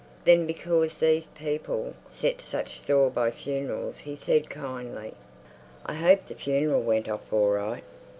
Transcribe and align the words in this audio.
Then 0.25 0.47
because 0.47 0.95
these 0.95 1.27
people 1.27 1.93
set 2.07 2.41
such 2.41 2.79
store 2.79 3.11
by 3.11 3.29
funerals 3.29 3.99
he 3.99 4.15
said 4.15 4.49
kindly, 4.49 5.13
"I 5.85 5.93
hope 5.93 6.25
the 6.27 6.33
funeral 6.33 6.81
went 6.81 7.07
off 7.07 7.31
all 7.31 7.51
right." 7.51 7.83